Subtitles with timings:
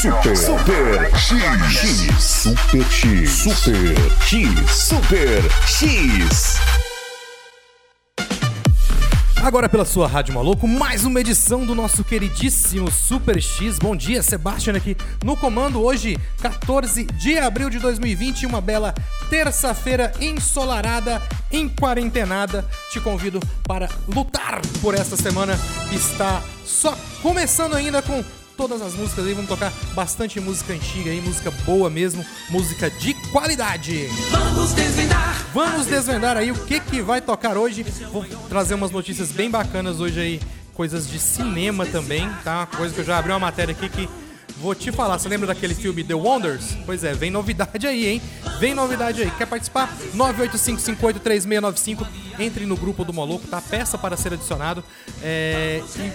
[0.00, 1.42] Super Super X
[1.76, 6.60] X Super X Super X Super X
[9.42, 13.78] Agora pela sua Rádio Maluco, mais uma edição do nosso queridíssimo Super X.
[13.78, 15.82] Bom dia, Sebastian aqui no comando.
[15.82, 18.94] Hoje, 14 de abril de 2020, uma bela
[19.28, 21.20] terça-feira ensolarada,
[21.52, 22.64] enquarentenada.
[22.90, 25.58] Te convido para lutar por esta semana
[25.90, 28.24] que está só começando ainda com
[28.60, 29.32] todas as músicas aí.
[29.32, 34.06] Vamos tocar bastante música antiga aí, música boa mesmo, música de qualidade.
[34.30, 35.46] Vamos desvendar.
[35.54, 37.82] Vamos desvendar aí o que, que vai tocar hoje.
[38.12, 40.40] Vou trazer umas notícias bem bacanas hoje aí,
[40.74, 42.66] coisas de cinema também, tá?
[42.66, 44.06] Coisa que eu já abri uma matéria aqui que
[44.58, 45.18] vou te falar.
[45.18, 46.76] Você lembra daquele filme The Wonders?
[46.84, 48.22] Pois é, vem novidade aí, hein?
[48.58, 49.30] Vem novidade aí.
[49.30, 49.90] Quer participar?
[50.14, 52.06] 985583695.
[52.40, 53.60] Entre no grupo do Moloco, tá?
[53.60, 54.82] Peça para ser adicionado.
[55.22, 56.12] É, e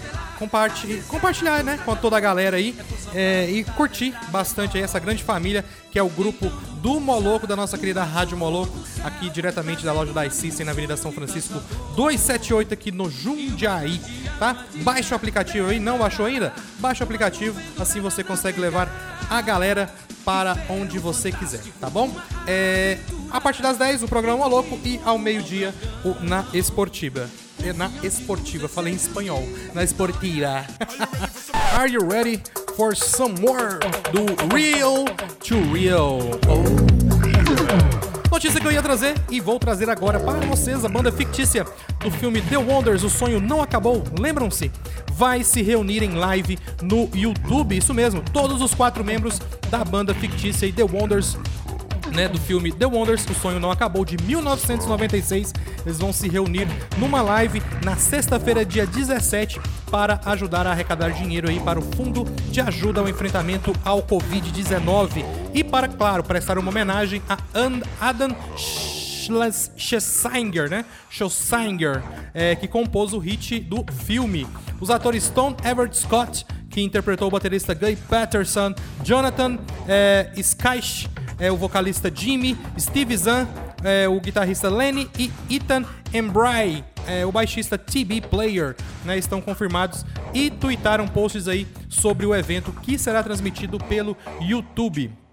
[1.08, 1.80] compartilhar, né?
[1.86, 2.76] Com toda a galera aí.
[3.14, 6.50] é, e curtir bastante aí essa grande família que é o grupo
[6.82, 10.98] do Moloco, da nossa querida Rádio Moloco, aqui diretamente da loja da iSystem na Avenida
[10.98, 11.54] São Francisco
[11.96, 14.02] 278 aqui no Jundiaí,
[14.38, 14.66] tá?
[14.84, 16.54] Baixa o aplicativo aí, não baixou ainda?
[16.80, 19.90] Baixa o aplicativo, assim você consegue levar a galera
[20.24, 22.10] para onde você quiser, tá bom?
[22.48, 22.98] É,
[23.30, 27.30] a partir das 10 o programa Moloco e ao meio-dia o Na Esportiva.
[27.64, 29.42] É na esportiva, falei em espanhol.
[29.74, 30.66] Na esportiva.
[31.74, 32.44] Are you ready
[32.76, 33.80] for some more
[34.12, 35.06] do Real
[35.40, 36.20] to Real?
[36.48, 37.05] Oh.
[38.36, 41.66] Notícia que eu ia trazer e vou trazer agora para vocês a banda fictícia
[42.02, 44.04] do filme The Wonders, O Sonho Não Acabou.
[44.20, 44.70] Lembram-se?
[45.14, 50.14] Vai se reunir em live no YouTube, isso mesmo, todos os quatro membros da banda
[50.14, 51.38] fictícia e The Wonders
[52.14, 55.54] né, do filme The Wonders, O Sonho Não Acabou, de 1996.
[55.86, 61.50] Eles vão se reunir numa live na sexta-feira, dia 17, para ajudar a arrecadar dinheiro
[61.50, 66.70] aí para o Fundo de Ajuda ao Enfrentamento ao Covid-19 e para, claro, prestar uma
[66.70, 67.38] homenagem a
[68.10, 70.84] Adam Schles- Schlesinger, né?
[71.10, 74.46] Schlesinger, é, que compôs o hit do filme.
[74.82, 79.58] Os atores Tom Everett Scott, que interpretou o baterista Guy Patterson, Jonathan
[79.88, 83.48] é, Skysh, é, o vocalista Jimmy, Steve Zahn,
[83.82, 90.06] é, o guitarrista Lenny e Ethan Embry, é, o baixista TB Player, né, estão confirmados
[90.34, 95.25] e tuitaram posts aí sobre o evento que será transmitido pelo YouTube.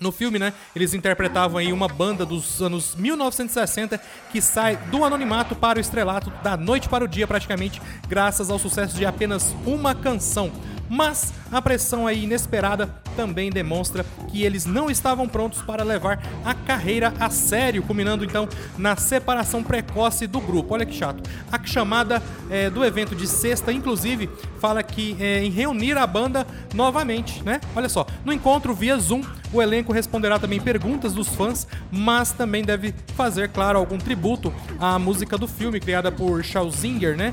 [0.00, 4.00] No filme, né, eles interpretavam aí uma banda dos anos 1960
[4.32, 8.58] que sai do anonimato para o estrelato da noite para o dia praticamente, graças ao
[8.58, 10.50] sucesso de apenas uma canção.
[10.88, 16.54] Mas a pressão aí inesperada também demonstra que eles não estavam prontos para levar a
[16.54, 20.74] carreira a sério, culminando então na separação precoce do grupo.
[20.74, 21.22] Olha que chato.
[21.50, 24.28] A chamada eh, do evento de sexta, inclusive,
[24.60, 27.60] fala que eh, em reunir a banda novamente, né?
[27.74, 29.22] Olha só, no encontro via Zoom,
[29.52, 34.98] o elenco responderá também perguntas dos fãs, mas também deve fazer, claro, algum tributo à
[34.98, 37.32] música do filme criada por Schlesinger, né?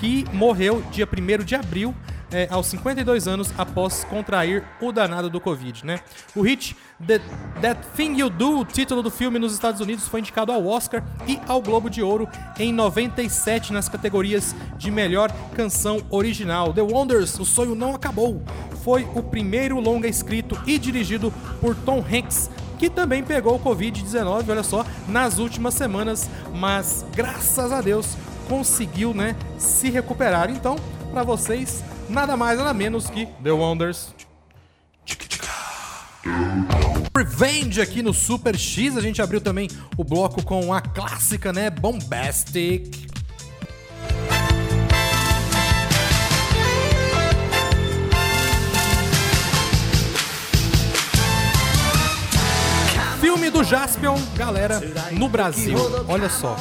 [0.00, 1.94] Que morreu dia 1 de abril
[2.32, 6.00] é, aos 52 anos após contrair o danado do Covid, né?
[6.34, 7.20] O hit The,
[7.60, 11.02] That Thing You Do, o título do filme nos Estados Unidos, foi indicado ao Oscar
[11.26, 12.28] e ao Globo de Ouro
[12.58, 16.72] em 97 nas categorias de melhor canção original.
[16.72, 18.42] The Wonders, O Sonho Não Acabou,
[18.84, 24.48] foi o primeiro longa escrito e dirigido por Tom Hanks, que também pegou o Covid-19,
[24.48, 28.16] olha só, nas últimas semanas, mas graças a Deus
[28.48, 30.50] conseguiu, né, se recuperar.
[30.50, 30.76] Então,
[31.12, 34.14] para vocês, nada mais nada menos que The Wonders.
[37.16, 41.70] Revenge aqui no Super X, a gente abriu também o bloco com a clássica, né,
[41.70, 43.09] Bombastic.
[53.50, 54.80] Do Jaspion, galera,
[55.12, 55.76] no Brasil.
[56.08, 56.56] Olha só.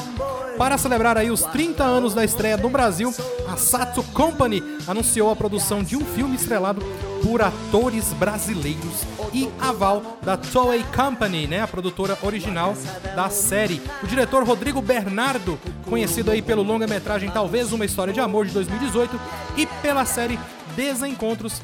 [0.57, 3.13] Para celebrar aí os 30 anos da estreia no Brasil,
[3.47, 6.81] a Satsu Company anunciou a produção de um filme estrelado
[7.23, 9.03] por atores brasileiros
[9.33, 12.73] e aval da Toei Company, né, a produtora original
[13.15, 13.81] da série.
[14.03, 15.57] O diretor Rodrigo Bernardo,
[15.87, 19.19] conhecido aí pelo longa-metragem Talvez uma História de Amor de 2018
[19.55, 20.37] e pela série
[20.75, 21.61] Desencontros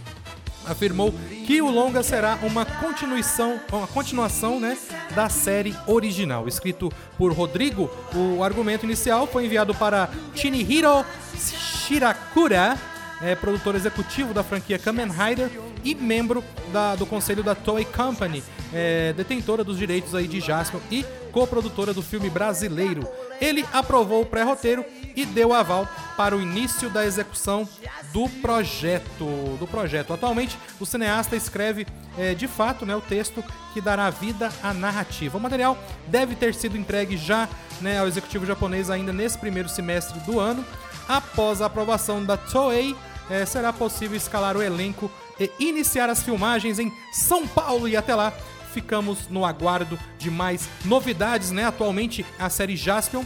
[0.68, 1.14] afirmou
[1.46, 4.78] que o longa será uma continuação, uma continuação né,
[5.16, 6.48] da série original.
[6.48, 11.06] Escrito por Rodrigo, o argumento inicial foi enviado para Shinihiro
[11.38, 12.78] Shirakura,
[13.22, 15.50] é, produtor executivo da franquia Kamen Rider
[15.84, 20.82] e membro da, do conselho da Toei Company, é, detentora dos direitos aí de Jasper
[20.92, 23.08] e co-produtora do filme brasileiro.
[23.40, 24.86] Ele aprovou o pré-roteiro
[25.16, 25.88] e deu aval
[26.18, 27.68] para o início da execução
[28.12, 29.26] do projeto.
[29.60, 30.14] Do projeto.
[30.14, 31.88] Atualmente, o cineasta escreve
[32.18, 33.44] é, de fato né, o texto
[33.74, 35.38] que dará vida à narrativa.
[35.38, 35.78] O material
[36.08, 37.48] deve ter sido entregue já
[37.82, 40.66] né, ao executivo japonês ainda nesse primeiro semestre do ano.
[41.08, 42.96] Após a aprovação da Toei,
[43.30, 48.16] é, será possível escalar o elenco e iniciar as filmagens em São Paulo e até
[48.16, 48.34] lá
[48.76, 51.66] ficamos no aguardo de mais novidades, né?
[51.66, 53.24] Atualmente a série Jaspion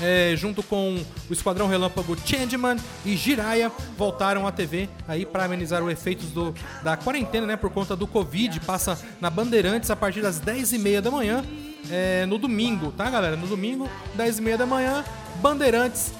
[0.00, 0.98] é, junto com
[1.28, 6.54] o Esquadrão Relâmpago Changeman e Jiraya, voltaram à TV aí para amenizar os efeitos do,
[6.82, 7.56] da quarentena, né?
[7.56, 8.60] Por conta do Covid.
[8.60, 11.44] Passa na Bandeirantes a partir das 10h30 da manhã,
[11.90, 13.36] é, no domingo, tá, galera?
[13.36, 15.04] No domingo, 10h30 da manhã,
[15.36, 16.12] Bandeirantes.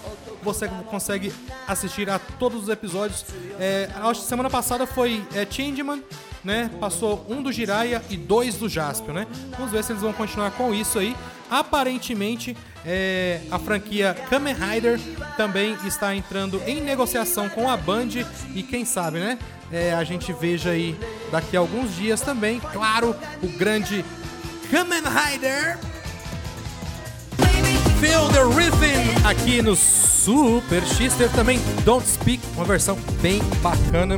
[0.43, 1.33] Você consegue
[1.67, 3.25] assistir a todos os episódios.
[3.59, 6.03] É, a semana passada foi é, Changeman,
[6.49, 6.71] né?
[6.81, 9.27] Passou um do Jiraya e dois do Jaspion, né?
[9.51, 11.15] Vamos ver se eles vão continuar com isso aí.
[11.51, 12.57] Aparentemente,
[12.87, 14.99] é, a franquia Kamen Rider
[15.37, 18.09] também está entrando em negociação com a Band
[18.55, 19.39] e quem sabe, né?
[19.71, 20.99] É, a gente veja aí
[21.31, 24.03] daqui a alguns dias também, claro, o grande
[24.71, 25.79] Kamen Rider
[28.01, 31.15] Feel the Rhythm aqui no Super X.
[31.35, 34.17] Também Don't Speak, uma versão bem bacana.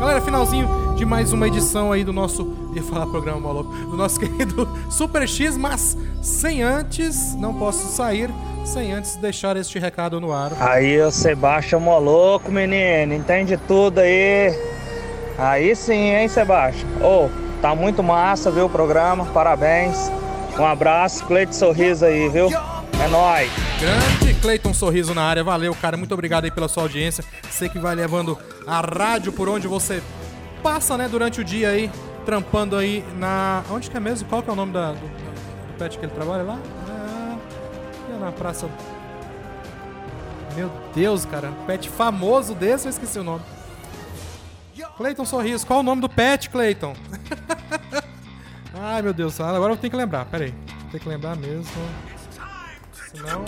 [0.00, 2.70] Galera, finalzinho de mais uma edição aí do nosso.
[2.76, 3.72] Ia falar programa maluco.
[3.72, 8.30] Do nosso querido Super X, mas sem antes, não posso sair
[8.64, 10.52] sem antes deixar este recado no ar.
[10.60, 14.56] Aí o Sebastião Moloco, menino, entende tudo aí.
[15.36, 16.88] Aí sim, hein, Sebastião?
[17.00, 20.08] Ô, oh, tá muito massa, viu, o programa, parabéns.
[20.56, 22.46] Um abraço, Cleito Sorriso aí, viu?
[22.46, 23.50] É nóis.
[23.80, 25.96] Grande Cleiton Sorriso na área, valeu, cara.
[25.96, 27.24] Muito obrigado aí pela sua audiência.
[27.50, 30.00] Sei que vai levando a rádio por onde você
[30.62, 31.90] passa, né, durante o dia aí,
[32.24, 33.62] trampando aí na.
[33.70, 34.28] Onde que é mesmo?
[34.28, 36.58] Qual que é o nome da, do, do pet que ele trabalha lá?
[38.08, 38.18] É...
[38.18, 38.68] na praça.
[40.54, 41.50] Meu Deus, cara.
[41.66, 43.42] Pet famoso desse, eu esqueci o nome.
[44.96, 46.94] Cleiton Sorriso, qual o nome do pet, Cleiton?
[48.78, 50.54] Ai, meu Deus, agora eu tenho que lembrar, peraí.
[50.90, 51.66] Tem que lembrar mesmo.
[52.92, 53.44] Senão.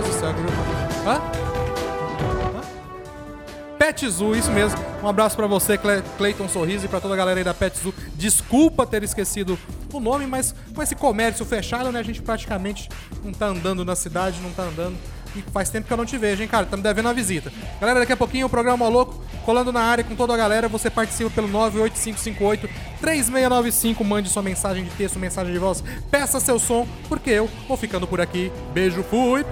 [0.00, 0.30] Deus do céu.
[1.06, 1.14] Hã?
[1.14, 1.38] Hã?
[3.78, 4.78] Pet Zoo, isso mesmo.
[5.02, 5.78] Um abraço para você,
[6.16, 7.92] Cleiton Sorriso, e para toda a galera aí da Pet Zoo.
[8.14, 9.58] Desculpa ter esquecido
[9.92, 12.88] o nome, mas com esse comércio fechado, né, a gente praticamente
[13.24, 14.96] não tá andando na cidade, não tá andando
[15.36, 16.66] e faz tempo que eu não te vejo, hein, cara?
[16.66, 17.52] Tá me devendo uma visita.
[17.80, 20.68] Galera, daqui a pouquinho o programa Louco, colando na área com toda a galera.
[20.68, 21.48] Você participa pelo
[23.02, 24.04] 98558-3695.
[24.04, 25.82] Mande sua mensagem de texto, mensagem de voz.
[26.10, 28.52] Peça seu som, porque eu vou ficando por aqui.
[28.72, 29.44] Beijo, fui!